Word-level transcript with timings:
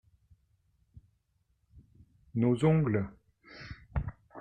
Nos 2.33 2.63
ongles. 2.63 3.05